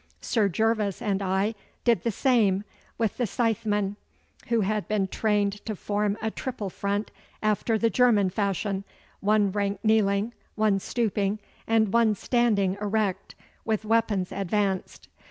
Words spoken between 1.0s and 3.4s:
I did the same with the